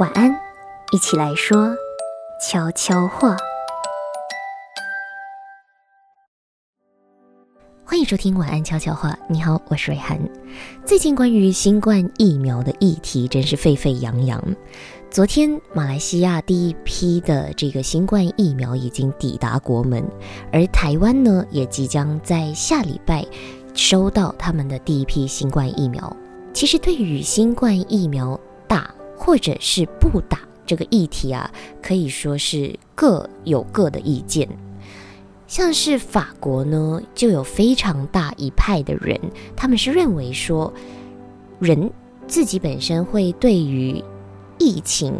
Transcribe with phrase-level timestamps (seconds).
[0.00, 0.34] 晚安，
[0.90, 1.76] 一起来说
[2.40, 3.36] 悄悄话。
[7.84, 9.14] 欢迎收听晚安悄悄话。
[9.28, 10.18] 你好，我是瑞涵。
[10.86, 14.42] 最近关于新冠疫苗的议题真是沸沸扬扬。
[15.10, 20.02] 昨天，马来西亚第一批的这个新冠疫苗已经抵达国门，
[20.50, 23.26] 而台湾呢，也即将在下礼拜
[23.74, 26.16] 收到他们的第一批新冠疫苗。
[26.54, 28.90] 其实，对于新冠疫苗大
[29.24, 31.48] 或者是不打这个议题啊，
[31.80, 34.48] 可以说是各有各的意见。
[35.46, 39.20] 像是法国呢，就有非常大一派的人，
[39.54, 40.72] 他们是认为说，
[41.60, 41.88] 人
[42.26, 44.02] 自己本身会对于
[44.58, 45.14] 疫情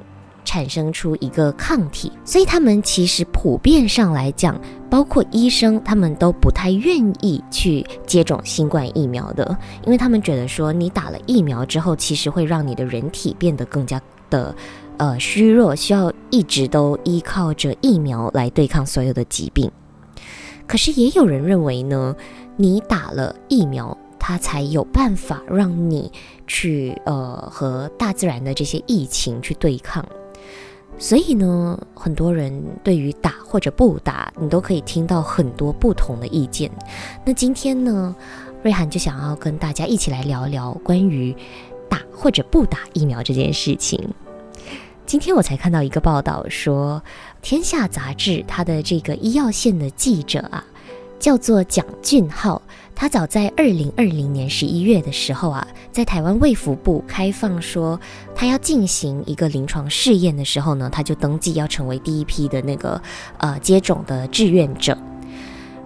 [0.45, 4.61] 产生出一个抗体，所以他们其实普遍上来讲，
[4.91, 14.55] 包括医生，他们都不太愿意去接种新冠疫苗的，因为他们觉得说，你打了疫苗之后，其实会让你的人体变得更加的
[14.97, 19.71] 呃虚弱，需要一直都依靠着疫苗来对抗所有的疾病。
[20.67, 22.15] 可是也有人认为呢，
[22.57, 26.11] 你打了疫苗，它才有办法让你
[26.47, 30.05] 去呃和大自然的这些疫情去对抗。
[31.03, 36.71] 所以呢，很多人对于打或者不打，你都可以听到很多不同的意见。
[37.25, 38.15] 那今天呢，
[38.63, 41.35] 瑞涵就想要跟大家一起来聊聊关于
[41.89, 44.15] 打或者不打疫苗这件事情。
[45.05, 47.03] 今天我才看到一个报道说。
[47.45, 50.65] 《天下》杂志，它的这个医药线的记者啊，
[51.19, 52.63] 叫做蒋俊浩。
[52.95, 57.99] 他早在二零二零年十一月的时候啊，在台湾卫福部开放说
[58.35, 63.01] 他要进行一个临床试验的时候呢，他就登记要成为第一批的那个
[63.39, 64.97] 呃接种的志愿者。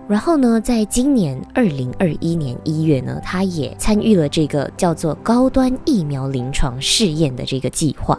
[0.09, 8.17] 然后呢，在今年二零二一年一月呢，他也参与了这个叫做高端疫苗临床试验的这个计划。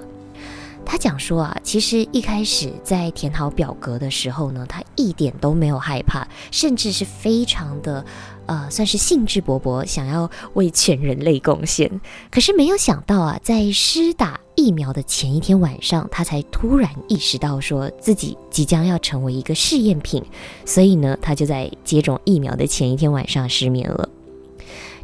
[0.86, 8.06] 他讲说啊，其实一开始在填好表格的时候呢，他一点都没有害怕，甚至是非常的，
[8.48, 12.02] 呃，算是兴致勃勃，想要为全人类贡献。
[12.32, 20.24] 可是没有想到啊，在施打疫苗的前一天晚上，他才突然意识到说自己即将要成为一个试验品，
[20.66, 24.10] 所以呢，他就在接种疫苗的前一天晚上失眠了。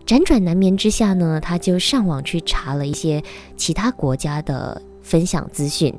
[0.06, 3.24] 辗转难眠之下呢，他就上网去查了一些
[3.56, 4.82] 其他国家的。
[5.06, 5.94] 分享资讯，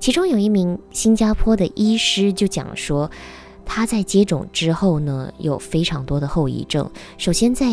[0.00, 3.10] 其中有一名新加坡的医师就讲说，
[3.66, 6.88] 他在接种之后呢，有非常多的后遗症。
[7.18, 7.66] 首先，在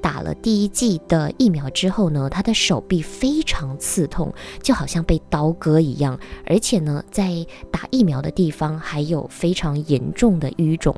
[0.00, 4.32] 打了第一剂的疫苗之后呢，他的手臂非常刺痛，
[4.62, 10.94] 就好像被刀割一样，而且呢，在打疫苗的地方还有非常严重的淤肿。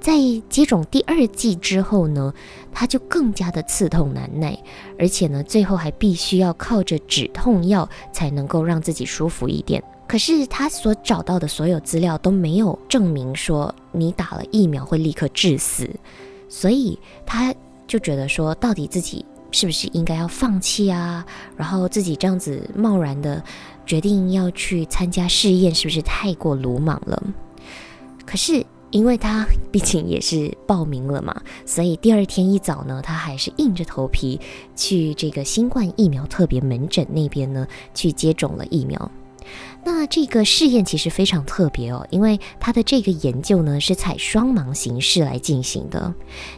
[0.00, 0.14] 在
[0.48, 2.32] 接种第二剂之后呢，
[2.72, 4.58] 他就更加的刺痛难耐，
[4.98, 9.82] 而且呢，最后还必须要靠着止痛药才能够让自己舒服一点。
[10.06, 15.88] 可是他所找到的所有资料都没有证明说你打了疫苗会立刻致死，
[16.48, 17.54] 所以他
[17.86, 21.26] 就觉得说，到底自己是不是应该要放弃啊？
[21.56, 23.42] 然后自己这样子贸然的
[23.84, 27.22] 决定要去参加试验，是不是太过鲁莽了？
[28.24, 28.64] 可是。
[28.92, 34.40] 因为他毕竟也是报名了嘛，所以第二天一早呢，他还是硬着头皮
[34.76, 39.10] 去这个新冠疫苗特别门诊那边呢去接种了疫苗。
[39.84, 46.12] 那这个试验其实非常特别哦，因为它的这个研究呢是采双盲形式来进行的。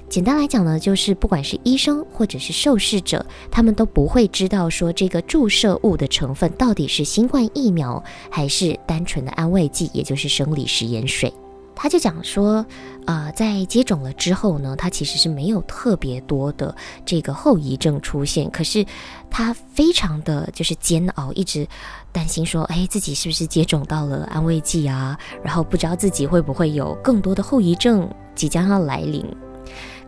[0.08, 11.32] 简单来讲呢，就是不管是医生或者是受试者，他们都不会知道说这个注射物的成分到底是新冠疫苗还是单纯的安慰剂，也就是生理食盐水。
[11.80, 12.66] 他就讲说，
[13.06, 16.74] 啊，在接种了之后呢，他其实是没有特别多的
[17.06, 18.84] 这个后遗症出现，可是
[19.30, 21.64] 他非常的就是煎熬，一直
[22.10, 25.16] 担心说，哎，自己是不是接种到了安慰剂啊？
[25.40, 29.24] 然后不知道自己会不会有更多的后遗症即将要来临。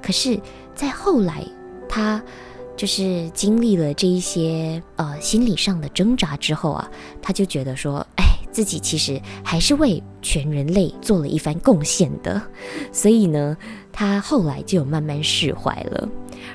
[0.02, 0.41] 可是，
[0.75, 1.47] 在后来，
[1.88, 2.20] 他
[2.81, 6.91] 就是经历了这一些呃心理上的挣扎之后啊，
[7.21, 8.25] 他就觉得说，哎。
[8.53, 12.43] 自己其实还是为全人类做了一番贡献的，
[12.91, 13.56] 所以呢，
[13.93, 16.09] 他后来就有慢慢释怀了。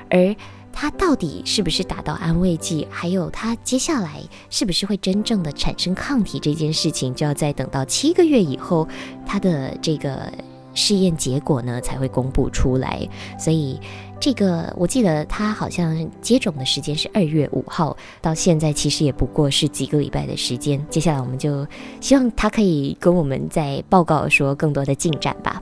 [0.10, 0.36] 而
[0.74, 8.86] 他到底是不是打到安慰剂，还有他接下来是不是会真正的产生抗体这件事情，就要再等到七个月以后，
[9.26, 10.30] 他的这个
[10.74, 13.08] 试验结果呢才会公布出来。
[13.40, 13.80] 所以。
[14.20, 20.84] 这个我记得他好像接种的时间是二月五号，到现在其实也不过是几个礼拜的时间。
[20.90, 21.68] 接下来我们就
[22.02, 25.62] 希望他可以跟我们再报告说更多的进展吧。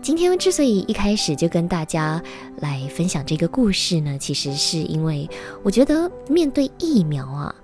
[0.00, 2.20] 今天之所以一开始就跟大家
[2.56, 5.28] 来分享这个故事呢，其实是因为
[5.62, 7.54] 我觉得面对疫苗啊，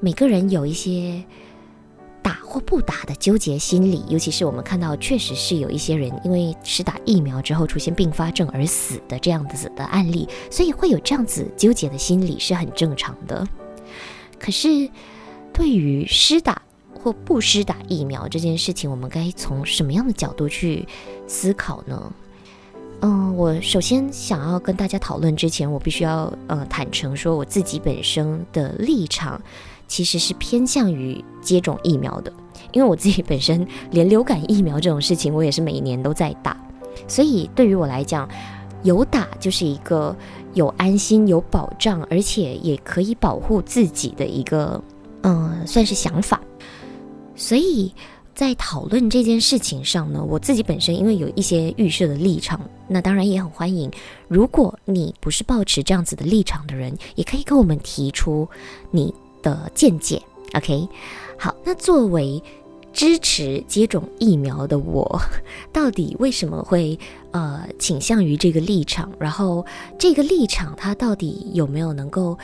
[0.00, 1.22] 每个人有一些
[2.26, 13.46] 打或不打的纠结心理，尤其是我们看到确实是有一些人因为施打疫苗之后出现并发症而死的这样子的案例，所以会有这样子纠结的心理是很正常的。
[14.40, 14.90] 可是
[15.52, 16.60] 对于施打
[17.00, 20.84] 或不施打疫苗这件事情，我们该从什么样的角度去
[21.28, 22.12] 思考呢？
[23.02, 29.40] 嗯，我首先想要跟大家讨论之前，我必须要呃坦诚说，我自己本身的立场
[29.88, 32.32] 其实是偏向于接种疫苗的，
[32.72, 36.56] 因为我自己本身 连流感疫苗这种事情，我也是每年都在打，
[37.06, 38.28] 所以对于我来讲，
[38.82, 40.14] 有打就是一个
[40.54, 44.82] 有安心、有保障，而且也可以保护自己的一个
[45.22, 46.40] 嗯，算是想法，
[47.34, 47.92] 所以。
[48.36, 53.90] 在讨论这件事情上呢，我自己本身因为有一些预设的立场，那当然也很欢迎。
[54.28, 58.46] 如果你不是抱持这样子的立场的人，也可以跟我们提出
[58.90, 59.14] 你
[59.46, 60.20] 的见解。
[60.54, 60.88] OK，
[61.38, 62.42] 好，那作为
[62.92, 65.20] 支持接种疫苗的我，
[65.72, 66.98] 到底为什么会
[67.30, 69.12] 呃倾向于这个立场？
[69.20, 69.64] 然后
[69.98, 72.36] 这个立场它到底有没有能够，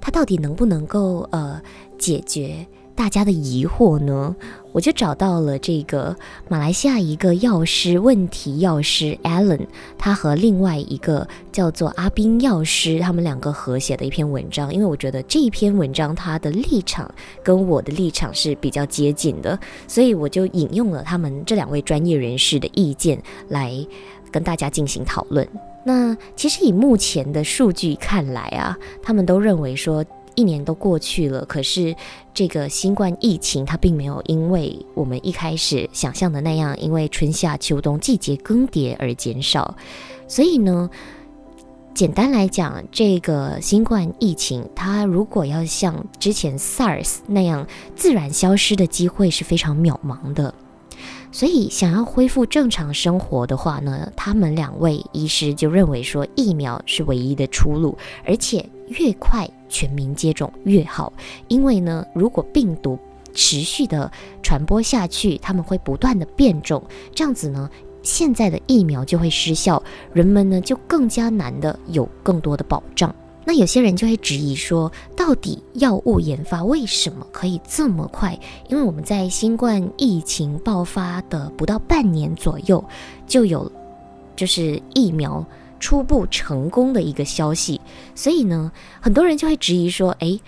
[0.00, 1.60] 它到底能不能够呃
[1.98, 2.64] 解决？
[2.96, 4.34] 大家的疑惑呢，
[4.72, 6.16] 我就找到了这个
[6.48, 9.66] 马来西亚一个药师问题药师 Alan，
[9.98, 14.72] 他和另外一个叫做阿斌药师，他们两个合写的一篇文章。
[14.72, 17.08] 因为我觉得这一篇文章他的立场
[17.44, 19.56] 跟我的立场是比较接近的，
[19.86, 23.72] 所以我就引用了他们这两位专业人士的意见来
[24.32, 25.46] 跟大家进行讨论。
[25.84, 30.02] 那其实以目前的数据看来啊，他们都认为说。
[30.36, 31.96] 一年都过去了，可是
[32.32, 39.76] 这个新冠疫情它并没有因为我们一开始想象的那样，因为春夏秋冬季节更迭而减少。
[40.28, 40.88] 所以呢，
[41.94, 50.54] 简单来讲，这个新冠疫情它如果要像之前 SARS 那样自然消失的机会是非常渺茫的。
[51.32, 59.48] 所以想要恢复正常生活的话呢，他们两位医师就认为说疫苗是唯一的出路，而且越快。
[59.68, 61.12] 全民接种越好，
[61.48, 62.96] 因为呢，如果病毒
[63.34, 64.10] 持续的
[64.40, 66.80] 传播下去，他们会不断的变种，
[67.12, 67.68] 这样子呢，
[68.04, 73.12] 现在的疫苗就会失效，人们呢就更加难的有更多的保障。
[73.44, 78.38] 那有些人就会质疑说，到底药物研发为什么可以这么快？
[78.68, 82.82] 因为我们在新冠疫情爆发的不到半年左右，
[83.26, 83.70] 就有
[84.36, 85.44] 就是疫苗。
[85.78, 87.80] 初步成功的一个消息，
[88.14, 90.40] 所以呢，很多人就会质疑说：“诶，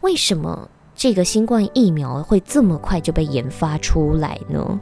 [0.00, 4.80] 为什么这个新冠疫苗会这么快就被研发出来呢？”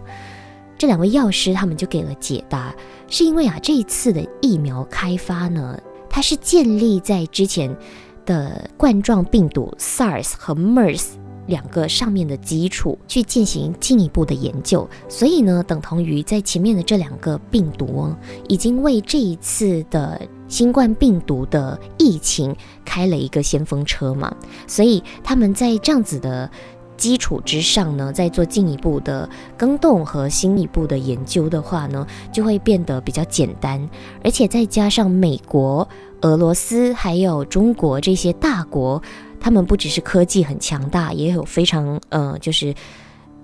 [0.79, 2.75] 这两位药师他们就给了解答，
[3.07, 7.77] 是因为啊，这一次的疫苗开发呢，它是建立在之前
[8.25, 11.13] 的冠状病毒 SARS 和 MERS。
[11.51, 18.17] 两个上面的基础去进行进一步的研究，所以呢，等同于在前面的这两个病毒哦，
[18.49, 20.19] 已经为这一次的
[20.49, 24.35] 新冠病毒的疫情开了一个先锋车嘛。
[24.67, 26.49] 所以他们在这样子的
[26.97, 33.87] 基础之上呢，在做进一步的更动和新一步的研究的话呢，就会变得比较简单，
[34.23, 35.89] 而且再加上美国、
[36.21, 39.03] 俄罗斯还有中国这些大国。
[39.41, 42.75] 他们不只是科技很强大，也有非常呃，就是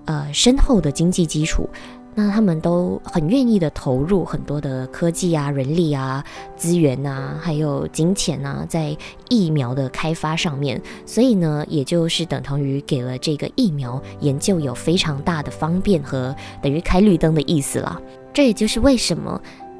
[0.05, 1.67] 呃深厚的经济基础。
[2.19, 6.23] 那他们都很愿意的投入很多的科技啊、人力啊、
[6.55, 8.97] 资源啊，还有金钱啊，在
[9.29, 10.81] 疫苗的开发上面。
[11.05, 18.01] 所以呢，也就是等同于给了这个疫苗研究有非常大的方便和等于开绿灯的意思了。
[18.33, 19.39] 这也就是为什么。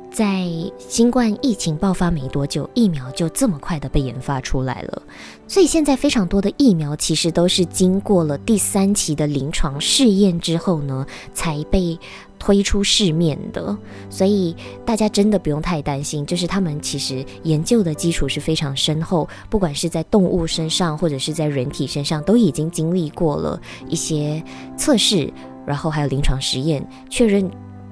[0.10, 0.48] 在
[0.80, 5.02] 新冠疫情爆发没多久，疫苗就这么快的被研发出来了。
[5.48, 12.00] 所以现在非常多的疫苗其实都是经过了第三期的临床试验之后呢，才被
[12.40, 13.78] 推出市面的。
[14.10, 24.44] 所以大家真的不用太担心，就是他们其实研究的基础是非常深厚，不管是在动物身上或者是在人体身上，都已经经历过了一些
[24.76, 25.32] 测试，
[25.66, 27.48] 然后还有临床实验确认。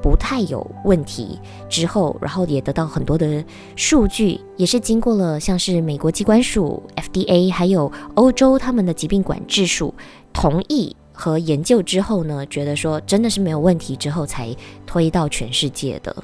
[0.05, 3.43] 不太有问题之后，然后也得到很多的
[3.75, 9.91] 数据，也是经过了像是美国机关署 FDA，还有欧洲他们的疾病管制署
[10.31, 16.15] 同意和研究之后呢，觉得说真的是没有问题之后才推到全世界的。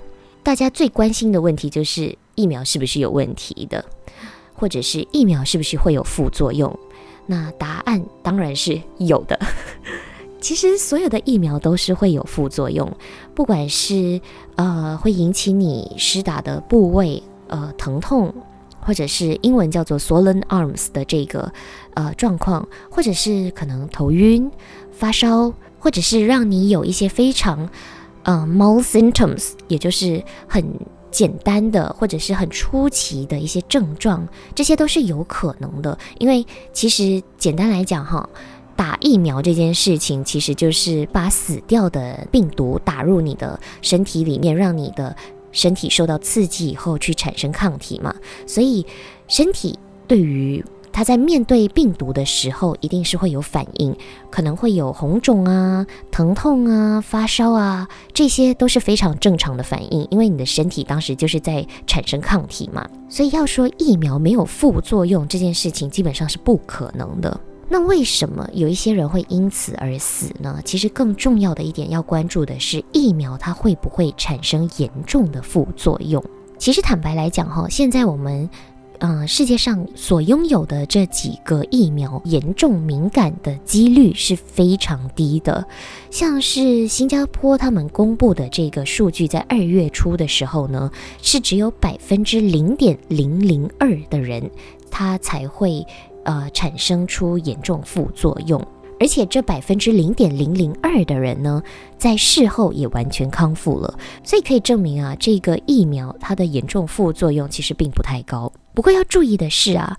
[0.43, 3.83] 大家最关心的问题就是疫苗是不是有问题的，
[4.53, 6.71] 或者是疫苗是不是会有副作用？
[7.25, 9.39] 那答案当然是有的。
[10.41, 12.91] 其实所有的疫苗都是会有副作用，
[13.35, 14.19] 不管是
[14.55, 18.33] 呃会引起你施打的部位呃疼痛，
[18.79, 21.53] 或者是英文叫做 swollen arms 的这个
[21.93, 24.49] 呃状况，或者是可能头晕、
[24.91, 27.69] 发烧，或者是让你有一些非常
[28.23, 30.65] 呃 mild symptoms，也就是很
[31.11, 35.95] 简单的或者是很出奇的一些症状，这些都是有可能的。
[36.17, 36.43] 因为
[36.73, 38.27] 其实简单来讲哈。
[38.81, 45.15] 打疫苗这件事情，其实就是把死掉的病毒打入你的身体里面，让你的
[45.51, 48.15] 身体受到刺激以后去产生抗体嘛。
[48.47, 48.83] 所以，
[49.27, 53.95] 身体对于它在面对病毒的时候，一定是会有反应，
[54.31, 62.89] 可能会有红肿啊、疼痛啊、发烧啊，这些都是非常正常的反应，因为你的身体当时就是在产生抗体嘛。
[63.07, 67.39] 所以要说疫苗没有副作用这件事情，基本上是不可能的。
[67.73, 70.59] 那为什么有一些人会因此而死呢？
[70.65, 76.21] 其实更重要的一点要关注的是疫苗它会不会产生严重的副作用。
[76.57, 78.49] 其实坦白来讲哈，现在我们
[78.99, 85.65] 嗯世界上所拥有的这几个疫苗严重敏感的几率是非常低的。
[86.09, 94.51] 像是新加坡他们公布的这个数据，在二月初的时候呢，是只有百分之零点零零二的人
[94.91, 95.87] 他才会。
[96.23, 98.61] 呃，产生出严重副作用，
[98.99, 101.61] 而且这百分之零点零零二的人呢，
[101.97, 108.51] 在事后也完全康复了，所以可以证明啊，这个疫苗它的严重副作用其实并不太高。
[108.73, 109.97] 不过要注意的是啊。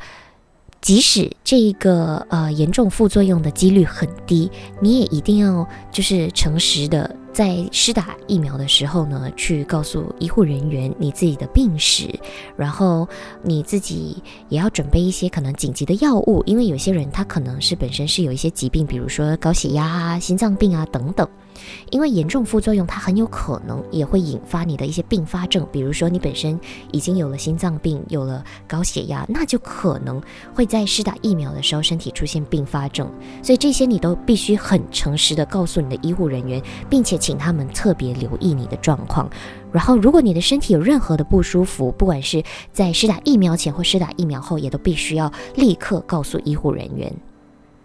[0.83, 12.09] 即使这个呃严重副作用的几率很低，你也一定要就是诚实的在施打疫苗的时候呢，去告诉医护人员你自己的病史，
[12.57, 13.09] 然后
[13.43, 21.27] 你自己也要准备一些可能紧急的药物，因为有些人他可能是本身是有一些疾病，比如说高血压啊、心脏病啊等等。
[21.91, 26.59] 因为严重副作用，它很有可能也会引发你的一些并发症，比如说你本身
[26.91, 30.23] 已经有了心脏病，有了高血压，那就可能
[30.55, 33.11] 会在施打疫苗的时候身体出现并发症。
[33.43, 39.29] 所以这些你都必须很诚实的告诉你的医护人员，并且请他们特别留意你的状况。
[39.71, 42.43] 然后，如果你的身体有任何的不舒服，不管是
[42.73, 47.11] 在施打疫苗前或施打疫苗后，也都必须要立刻告诉医护人员。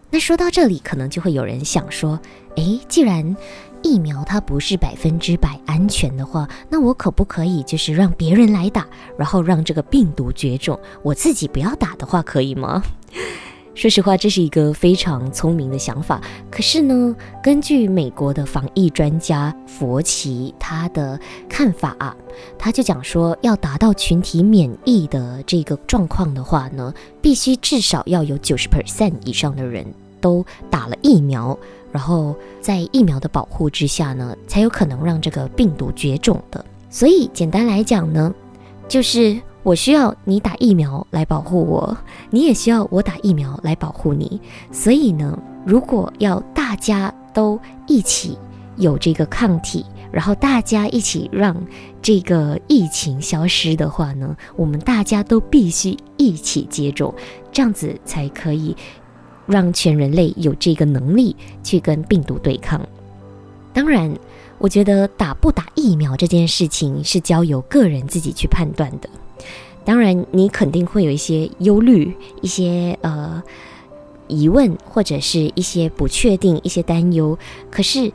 [0.10, 2.20] 那说到这里，可能就会有人想说，
[2.56, 3.36] 诶，既然
[3.82, 8.86] 疫苗它不是百分之百安全的话，那我可不可以就是让别人来打，
[9.18, 12.82] 然后让这个病毒绝种，我自己不要打的话，可以吗？
[13.76, 16.20] 说实话，这是一个非常聪明的想法。
[16.50, 22.16] 可是呢，根据美国的防疫专家佛奇他的看法啊，
[22.58, 26.92] 他就讲说，要达到群体免疫的这个状况的话呢，
[27.22, 29.86] 必须至少要有九十 percent 以上的人
[30.22, 31.58] 都打了疫苗，
[31.92, 36.64] 然后在疫苗的保护之下呢，才有可能让这个病毒绝种的。
[36.90, 38.34] 所以简单来讲呢，
[38.88, 39.40] 就是。
[39.64, 41.98] 我需要你打疫苗来保护我，
[42.30, 44.40] 你也需要我打疫苗来保护你。
[44.72, 48.38] 所以呢，如果要大家都一起
[48.78, 51.54] 有这个抗体，然后大家一起让
[52.02, 57.14] 这个疫情消失的话呢，我们大家都必须一起接种，
[57.52, 58.74] 这样子才可以
[59.48, 62.80] 让全人类有这个能力去跟病毒对抗。
[63.74, 64.12] 当然，
[64.58, 69.10] 我觉得打不打疫苗这件事情是交由个人自己去判断的。
[69.86, 73.42] 当然，你肯定会有一些忧虑、一些呃
[74.28, 77.38] 疑问，或者是一些不确定、一些担忧。
[77.72, 78.12] 可是，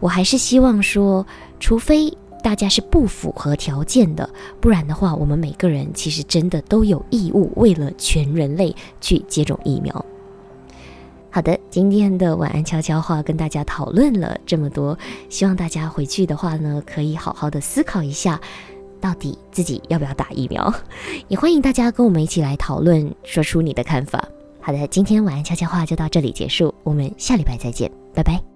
[0.00, 1.24] 我还是希望说，
[1.58, 2.12] 除非
[2.42, 4.28] 大家是不符合条件的，
[4.60, 10.04] 不然的话，我们每个人其实真的都有义务为了全人类去接种疫苗。
[11.30, 18.40] 好的，今天的晚安悄悄话跟大家讨论了这么多，希望大家回去的话呢，可以好好的思考一下。
[19.00, 20.70] 到底自己要不要打疫苗？
[21.28, 24.22] 也欢迎大家跟我们一起来讨论，说出你的看法。
[24.60, 28.49] 好的，今天晚安悄悄话就到这里结束，我们下礼拜再见，拜拜。